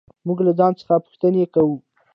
[0.27, 1.77] موږ له ځان څخه پوښتنې کوو.